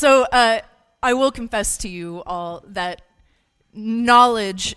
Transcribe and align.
So 0.00 0.22
uh, 0.22 0.62
I 1.02 1.12
will 1.12 1.30
confess 1.30 1.76
to 1.76 1.88
you 1.90 2.22
all 2.24 2.64
that 2.68 3.02
knowledge 3.74 4.74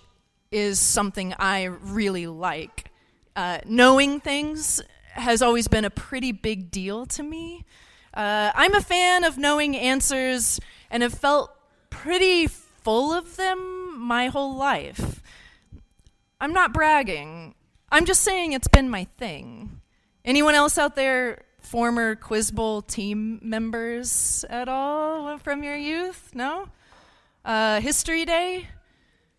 is 0.51 0.81
something 0.81 1.33
I 1.39 1.64
really 1.64 2.27
like. 2.27 2.92
Uh, 3.33 3.59
knowing 3.66 4.20
things 4.20 4.82
has 5.12 5.42
always 5.42 5.70
been 5.70 5.86
a 5.86 5.90
pretty 5.90 6.33
big 6.33 6.72
deal 6.72 7.06
to 7.06 7.24
me. 7.24 7.64
Uh, 8.14 8.52
I'm 8.54 8.75
a 8.75 8.82
fan 8.82 9.23
of 9.23 9.38
knowing 9.38 9.78
answers 9.78 10.59
and 10.91 11.02
have 11.04 11.14
felt 11.14 11.55
pretty 11.90 12.48
full 12.48 13.14
of 13.14 13.38
them 13.38 13.98
my 13.98 14.28
whole 14.28 14.58
life. 14.58 15.21
I'm 16.42 16.52
not 16.52 16.74
bragging. 16.74 17.55
I'm 17.90 18.04
just 18.04 18.24
saying 18.24 18.52
it's 18.52 18.68
been 18.68 18.90
my 18.90 19.05
thing. 19.18 19.80
Anyone 20.26 20.55
else 20.55 20.78
out 20.78 20.98
there 20.98 21.44
former 21.64 22.16
Quiz 22.16 22.52
Bowl 22.52 22.82
team 22.82 23.39
members 23.41 24.46
at 24.50 24.70
all 24.70 25.38
from 25.39 25.64
your 25.64 25.75
youth? 25.75 26.32
No? 26.36 26.68
Uh, 27.43 27.82
history 27.82 28.25
Day? 28.25 28.68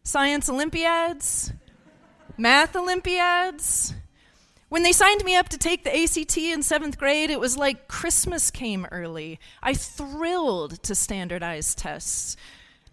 Science 0.02 0.48
Olympiads? 0.48 1.52
Math 2.36 2.74
Olympiads? 2.74 3.94
When 4.68 4.82
they 4.82 4.92
signed 4.92 5.24
me 5.24 5.36
up 5.36 5.48
to 5.50 5.58
take 5.58 5.84
the 5.84 5.96
ACT 5.96 6.36
in 6.36 6.62
seventh 6.62 6.98
grade, 6.98 7.30
it 7.30 7.38
was 7.38 7.56
like 7.56 7.86
Christmas 7.86 8.50
came 8.50 8.86
early. 8.90 9.38
I 9.62 9.74
thrilled 9.74 10.82
to 10.82 10.94
standardize 10.94 11.74
tests. 11.74 12.36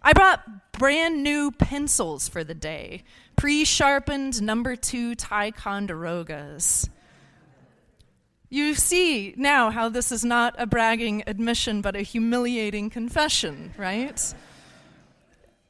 I 0.03 0.13
brought 0.13 0.71
brand 0.73 1.23
new 1.23 1.51
pencils 1.51 2.29
for 2.29 2.43
the 2.43 2.53
day, 2.53 3.03
pre 3.35 3.65
sharpened 3.65 4.41
number 4.41 4.75
two 4.75 5.15
Ticonderogas. 5.15 6.87
You 8.53 8.75
see 8.75 9.33
now 9.37 9.69
how 9.71 9.87
this 9.87 10.11
is 10.11 10.25
not 10.25 10.55
a 10.57 10.65
bragging 10.65 11.23
admission, 11.25 11.79
but 11.79 11.95
a 11.95 12.01
humiliating 12.01 12.89
confession, 12.89 13.73
right? 13.77 14.21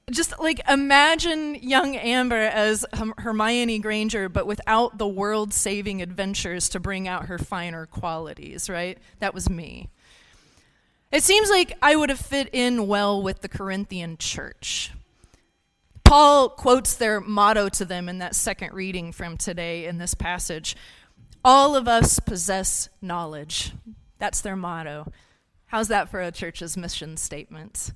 Just 0.09 0.39
like 0.39 0.59
imagine 0.67 1.53
young 1.53 1.95
Amber 1.95 2.35
as 2.35 2.83
Hermione 3.19 3.77
Granger, 3.77 4.29
but 4.29 4.47
without 4.47 4.97
the 4.97 5.07
world 5.07 5.53
saving 5.53 6.01
adventures 6.01 6.69
to 6.69 6.79
bring 6.79 7.07
out 7.07 7.27
her 7.27 7.37
finer 7.37 7.85
qualities, 7.85 8.67
right? 8.67 8.97
That 9.19 9.35
was 9.35 9.47
me. 9.47 9.89
It 11.11 11.21
seems 11.21 11.51
like 11.51 11.77
I 11.83 11.95
would 11.95 12.09
have 12.09 12.19
fit 12.19 12.49
in 12.51 12.87
well 12.87 13.21
with 13.21 13.41
the 13.41 13.49
Corinthian 13.49 14.17
church. 14.17 14.91
Paul 16.03 16.49
quotes 16.49 16.95
their 16.95 17.21
motto 17.21 17.69
to 17.69 17.85
them 17.85 18.09
in 18.09 18.17
that 18.17 18.33
second 18.33 18.73
reading 18.73 19.11
from 19.11 19.37
today 19.37 19.85
in 19.85 19.99
this 19.99 20.15
passage 20.15 20.75
all 21.43 21.75
of 21.75 21.87
us 21.87 22.19
possess 22.19 22.89
knowledge. 23.01 23.73
That's 24.19 24.41
their 24.41 24.55
motto. 24.55 25.11
How's 25.67 25.87
that 25.87 26.09
for 26.09 26.21
a 26.21 26.31
church's 26.31 26.75
mission 26.77 27.17
statement? 27.17 27.91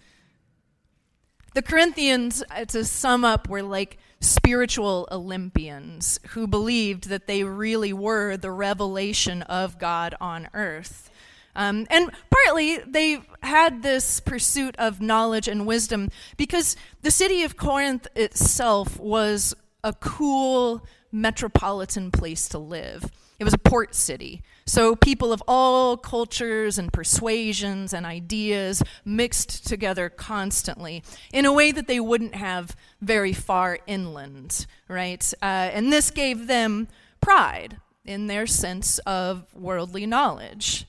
The 1.54 1.62
Corinthians, 1.62 2.44
uh, 2.52 2.66
to 2.66 2.84
sum 2.84 3.24
up, 3.24 3.48
were 3.48 3.62
like 3.62 3.98
spiritual 4.20 5.08
Olympians 5.12 6.20
who 6.30 6.48
believed 6.48 7.10
that 7.10 7.28
they 7.28 7.44
really 7.44 7.94
were 7.94 8.36
the 8.36 8.52
revelation 8.52 9.42
of 9.44 9.80
God 9.80 10.16
on 10.20 10.50
earth. 10.54 11.10
Um, 11.56 11.88
and 11.90 12.12
partly 12.30 12.80
they 12.80 13.22
had 13.42 13.84
this 13.84 14.20
pursuit 14.20 14.76
of 14.78 15.00
knowledge 15.00 15.48
and 15.48 15.66
wisdom 15.66 16.10
because 16.36 16.76
the 17.02 17.12
city 17.12 17.44
of 17.44 17.56
Corinth 17.56 18.08
itself 18.16 19.00
was 19.00 19.54
a 19.84 19.94
cool 19.94 20.86
metropolitan 21.12 22.12
place 22.12 22.50
to 22.50 22.58
live. 22.58 23.10
It 23.38 23.44
was 23.44 23.54
a 23.54 23.58
port 23.58 23.94
city. 23.94 24.42
So 24.66 24.96
people 24.96 25.34
of 25.34 25.44
all 25.48 25.98
cultures 25.98 26.78
and 26.78 26.92
persuasions 26.92 27.94
and 27.94 28.06
ideas 28.06 28.82
mixed 29.04 29.68
together 29.68 30.10
constantly 30.10 31.04
in 31.34 31.46
a 31.46 31.54
way 31.54 31.72
that 31.72 31.88
they 31.88 32.00
wouldn't 32.00 32.36
have 32.36 32.76
very 33.02 33.34
far 33.34 33.80
inland, 33.88 34.66
right? 34.88 35.34
Uh, 35.42 35.70
and 35.74 35.92
this 35.92 36.12
gave 36.12 36.48
them 36.48 36.88
pride 37.22 37.78
in 38.06 38.28
their 38.28 38.48
sense 38.48 39.00
of 39.00 39.54
worldly 39.54 40.06
knowledge. 40.06 40.86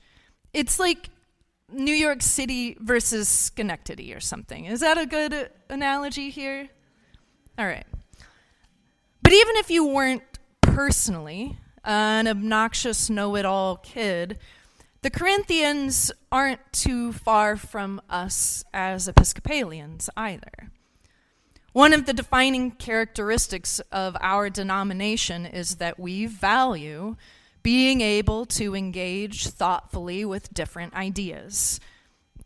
It's 0.53 0.79
like 0.79 1.09
New 1.71 1.93
York 1.93 2.21
City 2.21 2.77
versus 2.79 3.27
Schenectady 3.27 4.13
or 4.13 4.21
something. 4.21 4.65
Is 4.65 4.79
that 4.79 4.97
a 4.97 5.05
good 5.05 5.49
analogy 5.69 6.29
here? 6.29 6.69
All 7.57 7.65
right. 7.65 7.85
But 9.21 9.33
even 9.33 9.57
if 9.57 9.69
you 9.69 9.85
weren't 9.85 10.23
personally 10.61 11.57
an 11.83 12.27
obnoxious 12.27 13.09
know 13.09 13.35
it 13.35 13.45
all 13.45 13.77
kid, 13.77 14.37
the 15.01 15.09
Corinthians 15.09 16.11
aren't 16.31 16.73
too 16.73 17.13
far 17.13 17.55
from 17.55 18.01
us 18.09 18.63
as 18.73 19.07
Episcopalians 19.07 20.09
either. 20.17 20.71
One 21.71 21.93
of 21.93 22.05
the 22.05 22.13
defining 22.13 22.71
characteristics 22.71 23.79
of 23.91 24.17
our 24.19 24.49
denomination 24.49 25.45
is 25.45 25.75
that 25.75 25.99
we 25.99 26.25
value 26.25 27.15
being 27.61 28.01
able 28.01 28.45
to 28.47 28.75
engage 28.75 29.47
thoughtfully 29.47 30.25
with 30.25 30.53
different 30.53 30.95
ideas. 30.95 31.79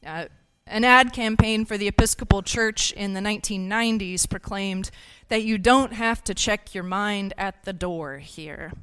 Uh, 0.06 0.26
an 0.68 0.84
ad 0.84 1.14
campaign 1.14 1.66
for 1.66 1.78
the 1.78 1.88
Episcopal 1.88 2.42
Church 2.42 2.92
in 2.92 3.14
the 3.14 3.22
1990s 3.22 4.30
proclaimed 4.30 4.92
that 5.30 5.44
you 5.44 5.58
don't 5.58 5.94
have 5.94 6.24
to 6.26 6.34
check 6.34 6.76
your 6.76 6.84
mind 6.84 7.34
at 7.38 7.64
the 7.64 7.74
door 7.74 8.18
here 8.18 8.74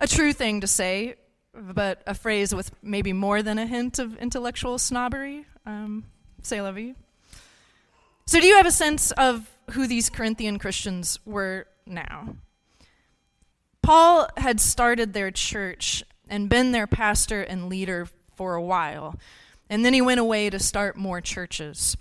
a 0.00 0.06
true 0.06 0.32
thing 0.32 0.62
to 0.62 0.66
say, 0.66 1.16
but 1.54 2.02
a 2.06 2.14
phrase 2.14 2.54
with 2.54 2.70
maybe 2.82 3.12
more 3.12 3.42
than 3.42 3.58
a 3.58 3.66
hint 3.66 3.98
of 3.98 4.16
intellectual 4.16 4.78
snobbery. 4.78 5.44
Um, 5.66 6.04
c'est 6.42 6.60
la 6.60 6.72
vie. 6.72 6.94
So, 8.26 8.40
do 8.40 8.46
you 8.46 8.56
have 8.56 8.66
a 8.66 8.70
sense 8.70 9.10
of 9.12 9.50
who 9.72 9.86
these 9.86 10.08
Corinthian 10.08 10.58
Christians 10.58 11.18
were 11.24 11.66
now? 11.86 12.36
Paul 13.82 14.28
had 14.36 14.60
started 14.60 15.12
their 15.12 15.30
church 15.30 16.04
and 16.28 16.48
been 16.48 16.70
their 16.70 16.86
pastor 16.86 17.42
and 17.42 17.68
leader 17.68 18.08
for 18.36 18.54
a 18.54 18.62
while, 18.62 19.16
and 19.68 19.84
then 19.84 19.94
he 19.94 20.00
went 20.00 20.20
away 20.20 20.48
to 20.48 20.58
start 20.58 20.96
more 20.96 21.20
churches. 21.20 21.96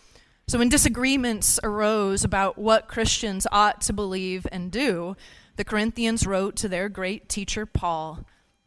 So, 0.48 0.60
when 0.60 0.70
disagreements 0.70 1.60
arose 1.64 2.24
about 2.24 2.58
what 2.58 2.88
Christians 2.88 3.48
ought 3.52 3.82
to 3.82 3.94
believe 3.94 4.46
and 4.52 4.72
do, 4.72 5.16
the 5.60 5.66
Corinthians 5.66 6.26
wrote 6.26 6.56
to 6.56 6.70
their 6.70 6.88
great 6.88 7.28
teacher 7.28 7.66
Paul 7.66 8.24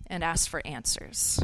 and 0.06 0.22
asked 0.22 0.50
for 0.50 0.60
answers. 0.66 1.42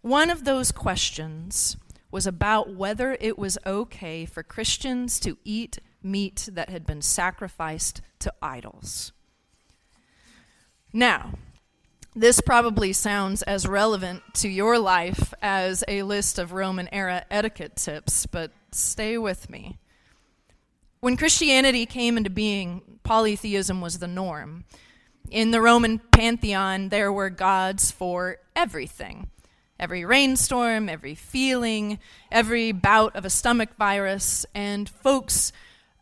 One 0.00 0.30
of 0.30 0.44
those 0.44 0.72
questions 0.72 1.76
was 2.10 2.26
about 2.26 2.74
whether 2.74 3.16
it 3.20 3.38
was 3.38 3.56
okay 3.64 4.24
for 4.24 4.42
Christians 4.42 5.20
to 5.20 5.38
eat 5.44 5.78
meat 6.02 6.48
that 6.50 6.70
had 6.70 6.84
been 6.84 7.02
sacrificed 7.02 8.00
to 8.18 8.34
idols. 8.42 9.12
Now, 10.92 11.34
this 12.16 12.40
probably 12.40 12.92
sounds 12.92 13.42
as 13.42 13.64
relevant 13.64 14.24
to 14.34 14.48
your 14.48 14.76
life 14.76 15.32
as 15.40 15.84
a 15.86 16.02
list 16.02 16.40
of 16.40 16.52
Roman 16.52 16.92
era 16.92 17.26
etiquette 17.30 17.76
tips, 17.76 18.26
but 18.26 18.50
stay 18.72 19.16
with 19.18 19.48
me. 19.48 19.78
When 21.04 21.18
Christianity 21.18 21.84
came 21.84 22.16
into 22.16 22.30
being, 22.30 22.80
polytheism 23.02 23.82
was 23.82 23.98
the 23.98 24.08
norm. 24.08 24.64
In 25.30 25.50
the 25.50 25.60
Roman 25.60 25.98
pantheon, 25.98 26.88
there 26.88 27.12
were 27.12 27.28
gods 27.28 27.90
for 27.90 28.38
everything 28.56 29.28
every 29.78 30.02
rainstorm, 30.02 30.88
every 30.88 31.14
feeling, 31.14 31.98
every 32.32 32.72
bout 32.72 33.14
of 33.14 33.26
a 33.26 33.28
stomach 33.28 33.76
virus, 33.76 34.46
and 34.54 34.88
folks 34.88 35.52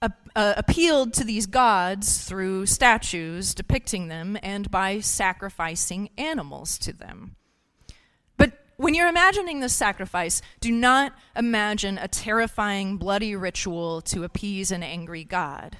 uh, 0.00 0.08
appealed 0.36 1.12
to 1.14 1.24
these 1.24 1.46
gods 1.46 2.22
through 2.22 2.66
statues 2.66 3.56
depicting 3.56 4.06
them 4.06 4.38
and 4.41 4.70
by 4.70 5.00
sacrificing 5.00 6.10
animals 6.16 6.78
to 6.78 6.92
them. 6.92 7.34
When 8.82 8.94
you're 8.94 9.06
imagining 9.06 9.60
this 9.60 9.76
sacrifice, 9.76 10.42
do 10.59 10.72
not 10.72 11.12
imagine 11.36 11.98
a 11.98 12.09
terrifying, 12.09 12.97
bloody 12.97 13.36
ritual 13.36 14.01
to 14.01 14.24
appease 14.24 14.72
an 14.72 14.83
angry 14.83 15.22
God. 15.22 15.77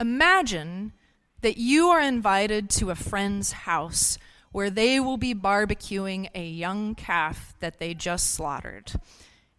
Imagine 0.00 0.94
that 1.42 1.58
you 1.58 1.88
are 1.88 2.00
invited 2.00 2.70
to 2.70 2.88
a 2.88 2.94
friend's 2.94 3.52
house 3.52 4.16
where 4.52 4.70
they 4.70 4.98
will 4.98 5.18
be 5.18 5.34
barbecuing 5.34 6.30
a 6.34 6.48
young 6.48 6.94
calf 6.94 7.52
that 7.60 7.78
they 7.78 7.92
just 7.92 8.30
slaughtered. 8.30 8.92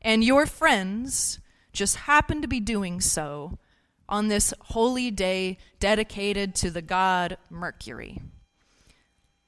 And 0.02 0.24
your 0.24 0.48
friends 0.48 1.38
just 1.72 1.98
happen 1.98 2.42
to 2.42 2.48
be 2.48 2.60
doing 2.60 3.00
so 3.00 3.60
on 4.10 4.28
this 4.28 4.56
holy 4.60 5.12
day 5.12 5.60
dedicated 5.80 6.56
to 6.56 6.72
the 6.72 6.82
god 6.82 7.38
Mercury. 7.52 8.24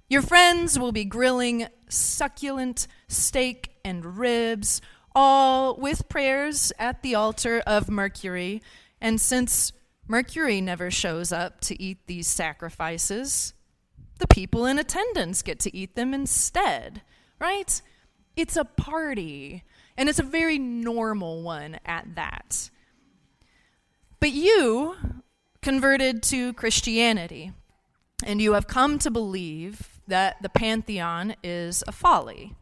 Your 0.10 0.22
friends 0.22 0.80
will 0.80 0.92
be 0.92 1.06
grilling 1.06 1.68
succulent 1.88 2.88
steak 3.08 3.76
and 3.86 4.18
ribs, 4.18 4.82
all 5.16 5.76
with 5.76 6.10
prayers 6.10 6.72
at 6.80 7.02
the 7.02 7.16
altar 7.16 7.62
of 7.66 7.90
Mercury. 7.90 8.62
And 9.00 9.22
since 9.22 9.72
Mercury 10.08 10.62
never 10.62 10.90
shows 10.90 11.32
up 11.32 11.62
to 11.62 11.82
eat 11.82 12.08
these 12.08 12.28
sacrifices, 12.28 13.54
the 14.18 14.28
people 14.28 14.66
in 14.66 14.80
attendance 14.80 15.42
get 15.42 15.60
to 15.60 15.76
eat 15.76 15.96
them 15.96 16.14
instead, 16.14 17.02
right? 17.40 17.82
it's 18.40 18.56
a 18.56 18.66
party, 18.66 19.64
and 19.98 20.08
it's 20.08 20.20
a 20.20 20.24
very 20.24 20.58
normal 20.58 21.42
one 21.42 21.78
at 21.86 22.16
that. 22.16 22.70
But 24.20 24.32
you 24.32 24.96
converted 25.62 26.24
to 26.24 26.54
Christianity, 26.54 27.52
and 28.24 28.42
you 28.42 28.54
have 28.54 28.68
come 28.68 28.98
to 29.00 29.12
believe 29.12 29.89
that 30.10 30.42
the 30.42 30.50
pantheon 30.50 31.36
is 31.44 31.84
a 31.88 31.92
folly. 31.92 32.56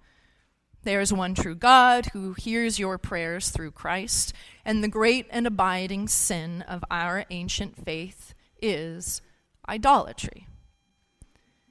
There 0.84 1.02
is 1.02 1.12
one 1.12 1.36
true 1.36 1.56
God 1.56 2.08
who 2.14 2.34
hears 2.34 2.80
your 2.80 2.98
prayers 2.98 3.50
through 3.50 3.72
Christ, 3.72 4.32
and 4.64 4.84
the 4.84 4.88
great 4.88 5.28
and 5.30 5.46
abiding 5.46 6.08
sin 6.08 6.62
of 6.62 6.84
our 6.90 7.26
ancient 7.30 7.84
faith 7.84 8.34
is 8.62 9.22
idolatry. 9.68 10.48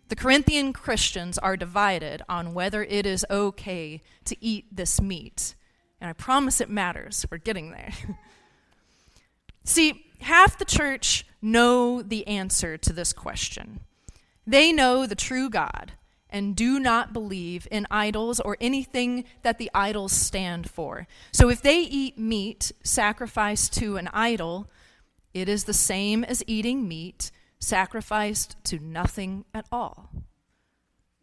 The 0.09 0.17
Corinthian 0.17 0.73
Christians 0.73 1.39
are 1.39 1.57
divided 1.57 2.23
on 2.29 2.55
whether 2.55 2.85
it 2.85 3.07
is 3.07 3.25
okay 3.31 4.03
to 4.25 4.37
eat 4.41 4.67
this 4.71 5.01
meat. 5.01 5.55
And 6.01 6.09
I 6.09 6.13
promise 6.13 6.61
it 6.61 6.71
matters. 6.71 7.27
We're 7.31 7.39
getting 7.39 7.71
there. 7.71 7.93
See, 9.65 10.05
half 10.21 10.59
the 10.59 10.65
church 10.65 11.27
know 11.43 12.03
the 12.03 12.27
answer 12.27 12.77
to 12.77 12.93
this 12.93 13.13
question. 13.13 13.81
They 14.47 14.73
know 14.73 15.07
the 15.07 15.15
true 15.15 15.51
God 15.51 15.93
and 16.29 16.55
do 16.55 16.79
not 16.79 17.13
believe 17.13 17.67
in 17.71 17.87
idols 17.91 18.41
or 18.41 18.57
anything 18.61 19.25
that 19.43 19.59
the 19.59 19.71
idols 19.75 20.13
stand 20.13 20.69
for. 20.69 21.07
So 21.33 21.49
if 21.49 21.63
they 21.63 21.81
eat 21.81 22.19
meat 22.19 22.73
sacrificed 22.83 23.73
to 23.75 23.97
an 23.97 24.09
idol, 24.09 24.69
it 25.33 25.49
is 25.49 25.65
the 25.65 25.73
same 25.75 26.25
as 26.25 26.43
eating 26.47 26.87
meat 26.87 27.31
sacrificed 27.59 28.57
to 28.65 28.79
nothing 28.79 29.45
at 29.55 29.67
all. 29.73 30.11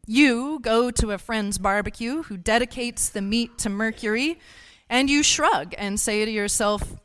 You 0.05 0.59
go 0.61 0.91
to 0.91 1.11
a 1.11 1.17
friend's 1.17 1.57
barbecue 1.57 2.23
who 2.23 2.35
dedicates 2.35 3.07
the 3.09 3.21
meat 3.21 3.57
to 3.59 3.69
Mercury, 3.69 4.39
and 4.89 5.09
you 5.09 5.23
shrug 5.23 5.73
and 5.77 5.99
say 5.99 6.25
to 6.25 6.31
yourself, 6.31 6.99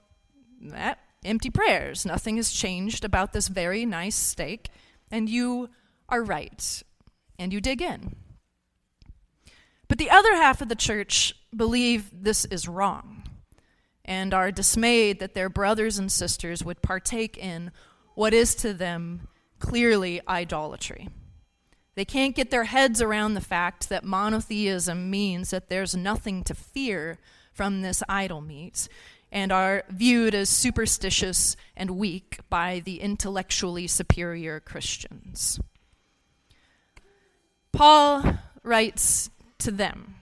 that 0.61 0.99
empty 1.25 1.50
prayers. 1.50 2.05
Nothing 2.05 2.37
has 2.37 2.50
changed 2.50 3.05
about 3.05 3.32
this 3.32 3.49
very 3.49 3.87
nice 3.87 4.17
steak, 4.17 4.69
and 5.11 5.29
you 5.29 5.70
are 6.08 6.22
right, 6.22 6.82
and 7.38 7.52
you 7.52 7.60
dig 7.60 7.82
in. 7.82 8.16
But 9.88 9.99
the 9.99 10.10
other 10.10 10.34
half 10.34 10.60
of 10.60 10.69
the 10.69 10.75
church 10.75 11.34
believe 11.55 12.10
this 12.12 12.44
is 12.46 12.69
wrong 12.69 13.22
and 14.05 14.32
are 14.32 14.50
dismayed 14.50 15.19
that 15.20 15.34
their 15.34 15.49
brothers 15.49 15.99
and 15.99 16.10
sisters 16.10 16.64
would 16.64 16.82
partake 16.82 17.37
in 17.37 17.70
what 18.14 18.34
is 18.34 18.55
to 18.56 18.72
them 18.72 19.28
clearly 19.58 20.20
idolatry. 20.26 21.08
They 21.94 22.05
can't 22.05 22.34
get 22.34 22.50
their 22.50 22.64
heads 22.64 23.02
around 23.02 23.34
the 23.34 23.40
fact 23.40 23.88
that 23.88 24.05
monotheism 24.05 25.10
means 25.10 25.50
that 25.50 25.69
there's 25.69 25.96
nothing 25.96 26.44
to 26.44 26.55
fear 26.55 27.19
from 27.52 27.82
this 27.82 28.02
idol 28.08 28.40
meat, 28.40 28.88
and 29.32 29.50
are 29.50 29.82
viewed 29.90 30.34
as 30.34 30.49
superstitious 30.49 31.56
and 31.76 31.90
weak 31.90 32.38
by 32.49 32.81
the 32.84 33.00
intellectually 33.00 33.87
superior 33.87 34.60
Christians. 34.60 35.58
Paul 37.79 38.25
writes 38.65 39.31
to 39.59 39.71
them 39.71 40.17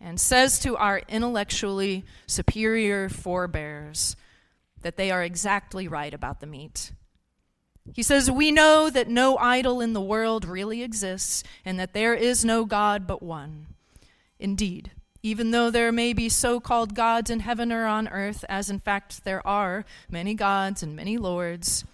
and 0.00 0.18
says 0.18 0.58
to 0.60 0.78
our 0.78 1.02
intellectually 1.10 2.06
superior 2.26 3.10
forebears 3.10 4.16
that 4.80 4.96
they 4.96 5.10
are 5.10 5.22
exactly 5.22 5.86
right 5.86 6.14
about 6.14 6.40
the 6.40 6.46
meat. 6.46 6.92
He 7.92 8.02
says, 8.02 8.30
We 8.30 8.50
know 8.50 8.88
that 8.88 9.08
no 9.08 9.36
idol 9.36 9.82
in 9.82 9.92
the 9.92 10.00
world 10.00 10.46
really 10.46 10.82
exists, 10.82 11.44
and 11.66 11.78
that 11.78 11.92
there 11.92 12.14
is 12.14 12.46
no 12.46 12.64
God 12.64 13.06
but 13.06 13.22
one. 13.22 13.66
Indeed, 14.38 14.90
even 15.22 15.50
though 15.50 15.70
there 15.70 15.92
may 15.92 16.14
be 16.14 16.30
so 16.30 16.60
called 16.60 16.94
gods 16.94 17.28
in 17.28 17.40
heaven 17.40 17.72
or 17.72 17.84
on 17.84 18.08
earth, 18.08 18.42
as 18.48 18.70
in 18.70 18.80
fact 18.80 19.24
there 19.24 19.46
are 19.46 19.84
many 20.08 20.32
gods 20.32 20.82
and 20.82 20.96
many 20.96 21.18
lords, 21.18 21.84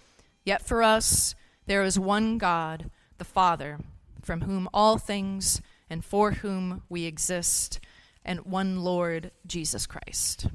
yet 0.45 0.65
for 0.65 0.81
us 0.81 1.35
there 1.67 1.83
is 1.83 1.99
one 1.99 2.39
God, 2.39 2.89
the 3.19 3.25
Father, 3.25 3.81
from 4.23 4.43
whom 4.43 4.69
all 4.73 4.99
things 4.99 5.61
and 5.89 6.05
for 6.05 6.33
whom 6.33 6.83
we 6.89 7.05
exist, 7.05 7.81
and 8.25 8.41
one 8.41 8.81
Lord, 8.81 9.33
Jesus 9.47 9.87
Christ. 9.87 10.47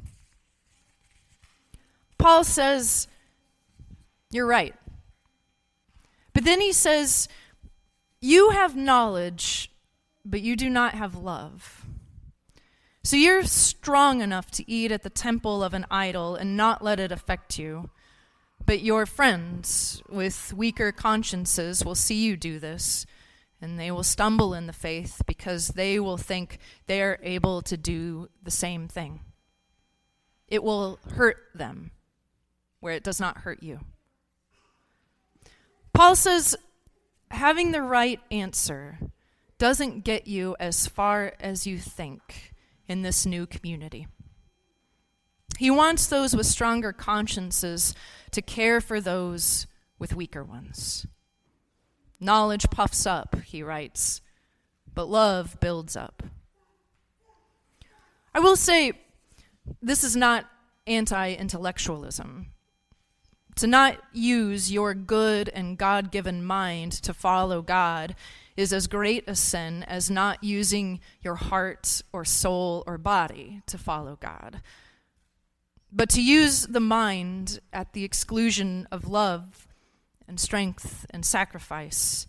Paul 2.17 2.43
says, 2.43 3.07
You're 4.31 4.47
right. 4.47 4.73
But 6.33 6.45
then 6.45 6.61
he 6.61 6.71
says, 6.71 7.27
You 8.21 8.51
have 8.51 8.75
knowledge, 8.75 9.71
but 10.23 10.41
you 10.41 10.55
do 10.55 10.69
not 10.69 10.93
have 10.93 11.15
love. 11.15 11.85
So 13.03 13.17
you're 13.17 13.43
strong 13.43 14.21
enough 14.21 14.49
to 14.51 14.69
eat 14.69 14.91
at 14.91 15.03
the 15.03 15.11
temple 15.11 15.63
of 15.63 15.75
an 15.75 15.85
idol 15.91 16.35
and 16.35 16.57
not 16.57 16.83
let 16.83 16.99
it 16.99 17.11
affect 17.11 17.59
you. 17.59 17.91
But 18.65 18.81
your 18.81 19.05
friends 19.05 20.01
with 20.09 20.51
weaker 20.53 20.91
consciences 20.91 21.85
will 21.85 21.93
see 21.93 22.25
you 22.25 22.35
do 22.35 22.57
this, 22.57 23.05
and 23.61 23.79
they 23.79 23.91
will 23.91 24.03
stumble 24.03 24.53
in 24.53 24.67
the 24.67 24.73
faith 24.73 25.21
because 25.25 25.69
they 25.69 25.99
will 25.99 26.17
think 26.17 26.59
they 26.87 27.01
are 27.01 27.19
able 27.23 27.61
to 27.63 27.77
do 27.77 28.29
the 28.43 28.51
same 28.51 28.87
thing. 28.87 29.21
It 30.47 30.63
will 30.63 30.99
hurt 31.15 31.37
them 31.55 31.91
where 32.79 32.93
it 32.93 33.03
does 33.03 33.19
not 33.19 33.39
hurt 33.39 33.63
you. 33.63 33.79
Paul 35.93 36.15
says 36.15 36.55
having 37.31 37.71
the 37.71 37.81
right 37.81 38.19
answer 38.29 38.99
doesn't 39.57 40.03
get 40.03 40.27
you 40.27 40.55
as 40.59 40.87
far 40.87 41.33
as 41.39 41.65
you 41.65 41.77
think 41.77 42.53
in 42.87 43.01
this 43.01 43.25
new 43.25 43.45
community. 43.45 44.07
He 45.57 45.71
wants 45.71 46.07
those 46.07 46.35
with 46.35 46.45
stronger 46.45 46.91
consciences 46.91 47.95
to 48.31 48.41
care 48.41 48.81
for 48.81 48.99
those 48.99 49.67
with 49.97 50.13
weaker 50.13 50.43
ones. 50.43 51.07
Knowledge 52.19 52.69
puffs 52.69 53.05
up, 53.05 53.35
he 53.43 53.61
writes, 53.61 54.21
but 54.93 55.09
love 55.09 55.59
builds 55.59 55.95
up. 55.95 56.23
I 58.33 58.39
will 58.39 58.55
say, 58.55 58.93
this 59.81 60.03
is 60.03 60.15
not 60.15 60.45
anti 60.87 61.33
intellectualism. 61.33 62.47
To 63.57 63.67
not 63.67 63.97
use 64.11 64.71
your 64.71 64.93
good 64.93 65.47
and 65.49 65.77
God 65.77 66.11
given 66.11 66.43
mind 66.43 66.91
to 67.03 67.13
follow 67.13 67.61
God 67.61 68.15
is 68.57 68.73
as 68.73 68.87
great 68.87 69.23
a 69.27 69.35
sin 69.35 69.83
as 69.83 70.09
not 70.09 70.43
using 70.43 70.99
your 71.21 71.35
heart 71.35 72.01
or 72.11 72.25
soul 72.25 72.83
or 72.85 72.97
body 72.97 73.61
to 73.67 73.77
follow 73.77 74.17
God. 74.19 74.61
But 75.91 76.09
to 76.09 76.21
use 76.21 76.67
the 76.67 76.81
mind 76.81 77.59
at 77.71 77.93
the 77.93 78.03
exclusion 78.03 78.87
of 78.91 79.07
love 79.07 79.67
and 80.27 80.39
strength 80.39 81.05
and 81.09 81.25
sacrifice, 81.25 82.27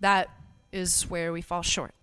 that 0.00 0.28
is 0.72 1.08
where 1.08 1.32
we 1.32 1.40
fall 1.40 1.62
short. 1.62 1.94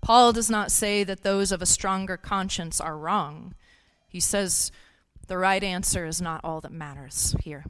Paul 0.00 0.32
does 0.32 0.50
not 0.50 0.72
say 0.72 1.04
that 1.04 1.22
those 1.22 1.52
of 1.52 1.62
a 1.62 1.66
stronger 1.66 2.16
conscience 2.16 2.80
are 2.80 2.98
wrong. 2.98 3.54
He 4.08 4.20
says 4.20 4.72
the 5.28 5.38
right 5.38 5.62
answer 5.62 6.04
is 6.06 6.20
not 6.20 6.40
all 6.44 6.60
that 6.60 6.72
matters 6.72 7.36
here. 7.42 7.64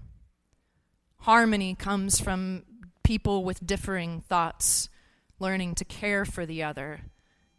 Harmony 1.18 1.74
comes 1.74 2.18
from 2.18 2.64
people 3.04 3.44
with 3.44 3.64
differing 3.64 4.22
thoughts, 4.22 4.88
learning 5.38 5.74
to 5.76 5.84
care 5.84 6.24
for 6.24 6.46
the 6.46 6.62
other 6.62 7.02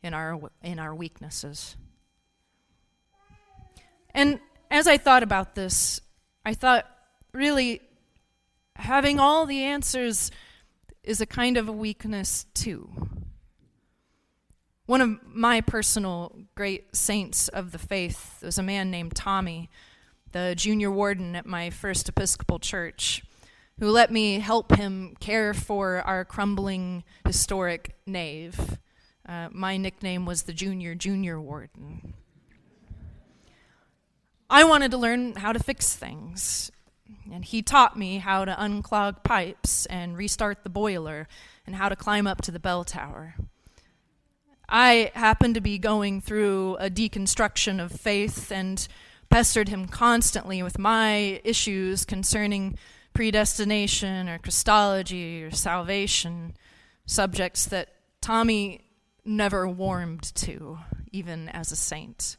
in 0.01 0.13
our, 0.13 0.39
in 0.61 0.79
our 0.79 0.93
weaknesses. 0.93 1.77
And 4.13 4.39
as 4.69 4.87
I 4.87 4.97
thought 4.97 5.23
about 5.23 5.55
this, 5.55 6.01
I 6.45 6.53
thought 6.55 6.85
really 7.31 7.81
having 8.75 9.19
all 9.19 9.45
the 9.45 9.63
answers 9.63 10.31
is 11.03 11.21
a 11.21 11.25
kind 11.25 11.57
of 11.57 11.67
a 11.67 11.73
weakness 11.73 12.45
too. 12.53 12.89
One 14.85 15.01
of 15.01 15.19
my 15.25 15.61
personal 15.61 16.35
great 16.55 16.95
saints 16.95 17.47
of 17.47 17.71
the 17.71 17.79
faith 17.79 18.41
was 18.43 18.57
a 18.57 18.63
man 18.63 18.91
named 18.91 19.15
Tommy, 19.15 19.69
the 20.31 20.53
junior 20.57 20.91
warden 20.91 21.35
at 21.35 21.45
my 21.45 21.69
first 21.69 22.09
Episcopal 22.09 22.59
church 22.59 23.23
who 23.79 23.89
let 23.89 24.11
me 24.11 24.39
help 24.39 24.75
him 24.75 25.15
care 25.19 25.53
for 25.53 26.01
our 26.01 26.23
crumbling 26.25 27.03
historic 27.25 27.95
nave. 28.05 28.77
Uh, 29.27 29.49
my 29.51 29.77
nickname 29.77 30.25
was 30.25 30.43
the 30.43 30.53
Junior 30.53 30.95
Junior 30.95 31.39
Warden. 31.39 32.13
I 34.49 34.63
wanted 34.65 34.91
to 34.91 34.97
learn 34.97 35.35
how 35.35 35.53
to 35.53 35.59
fix 35.59 35.95
things, 35.95 36.71
and 37.31 37.45
he 37.45 37.61
taught 37.61 37.97
me 37.97 38.17
how 38.17 38.45
to 38.45 38.53
unclog 38.53 39.23
pipes 39.23 39.85
and 39.87 40.17
restart 40.17 40.63
the 40.63 40.69
boiler 40.69 41.27
and 41.65 41.75
how 41.75 41.89
to 41.89 41.95
climb 41.95 42.27
up 42.27 42.41
to 42.41 42.51
the 42.51 42.59
bell 42.59 42.83
tower. 42.83 43.35
I 44.67 45.11
happened 45.13 45.55
to 45.55 45.61
be 45.61 45.77
going 45.77 46.21
through 46.21 46.77
a 46.77 46.89
deconstruction 46.89 47.83
of 47.83 47.91
faith 47.91 48.51
and 48.51 48.87
pestered 49.29 49.69
him 49.69 49.87
constantly 49.87 50.63
with 50.63 50.79
my 50.79 51.41
issues 51.43 52.05
concerning 52.05 52.77
predestination 53.13 54.27
or 54.29 54.39
Christology 54.39 55.43
or 55.43 55.51
salvation, 55.51 56.55
subjects 57.05 57.65
that 57.65 57.89
Tommy 58.21 58.81
never 59.25 59.67
warmed 59.67 60.23
to, 60.35 60.79
even 61.11 61.49
as 61.49 61.71
a 61.71 61.75
saint. 61.75 62.37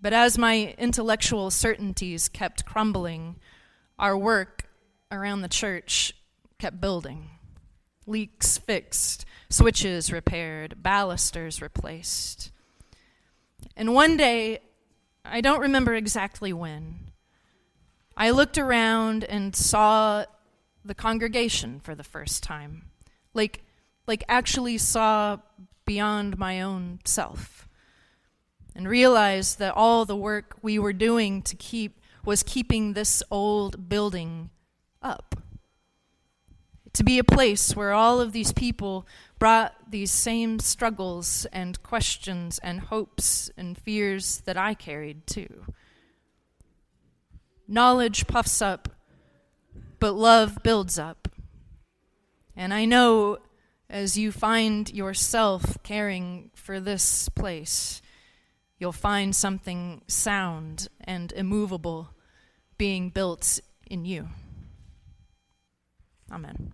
But 0.00 0.12
as 0.12 0.38
my 0.38 0.74
intellectual 0.78 1.50
certainties 1.50 2.28
kept 2.28 2.66
crumbling, 2.66 3.36
our 3.98 4.16
work 4.16 4.64
around 5.10 5.42
the 5.42 5.48
church 5.48 6.14
kept 6.58 6.80
building. 6.80 7.30
Leaks 8.06 8.58
fixed, 8.58 9.24
switches 9.48 10.12
repaired, 10.12 10.82
balusters 10.82 11.60
replaced. 11.60 12.50
And 13.76 13.94
one 13.94 14.16
day, 14.16 14.60
I 15.24 15.40
don't 15.40 15.60
remember 15.60 15.94
exactly 15.94 16.52
when, 16.52 17.10
I 18.16 18.30
looked 18.30 18.56
around 18.56 19.24
and 19.24 19.54
saw 19.54 20.24
the 20.84 20.94
congregation 20.94 21.80
for 21.80 21.94
the 21.94 22.04
first 22.04 22.42
time. 22.42 22.86
Like, 23.34 23.62
like 24.06 24.24
actually 24.28 24.78
saw 24.78 25.38
beyond 25.84 26.38
my 26.38 26.62
own 26.62 27.00
self. 27.04 27.65
And 28.76 28.86
realized 28.86 29.58
that 29.58 29.74
all 29.74 30.04
the 30.04 30.14
work 30.14 30.58
we 30.60 30.78
were 30.78 30.92
doing 30.92 31.40
to 31.42 31.56
keep 31.56 31.98
was 32.26 32.42
keeping 32.42 32.92
this 32.92 33.22
old 33.30 33.88
building 33.88 34.50
up. 35.00 35.34
To 36.92 37.02
be 37.02 37.18
a 37.18 37.24
place 37.24 37.74
where 37.74 37.94
all 37.94 38.20
of 38.20 38.32
these 38.32 38.52
people 38.52 39.06
brought 39.38 39.90
these 39.90 40.10
same 40.10 40.58
struggles 40.58 41.46
and 41.54 41.82
questions 41.82 42.58
and 42.62 42.80
hopes 42.80 43.50
and 43.56 43.78
fears 43.78 44.42
that 44.44 44.58
I 44.58 44.74
carried 44.74 45.26
too. 45.26 45.64
Knowledge 47.66 48.26
puffs 48.26 48.60
up, 48.60 48.90
but 49.98 50.12
love 50.12 50.58
builds 50.62 50.98
up. 50.98 51.28
And 52.54 52.74
I 52.74 52.84
know 52.84 53.38
as 53.88 54.18
you 54.18 54.32
find 54.32 54.92
yourself 54.92 55.82
caring 55.82 56.50
for 56.54 56.78
this 56.78 57.30
place, 57.30 58.02
you'll 58.78 58.92
find 58.92 59.34
something 59.34 60.02
sound 60.06 60.88
and 61.00 61.32
immovable 61.32 62.10
being 62.78 63.10
built 63.10 63.60
in 63.86 64.04
you. 64.04 64.28
Amen. 66.30 66.72